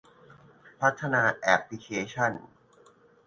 [0.81, 2.31] พัฒนาแอปพลิเคชัน